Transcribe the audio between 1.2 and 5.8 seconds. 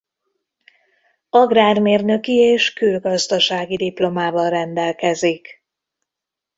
Agrármérnöki és külgazdasági diplomával rendelkezik.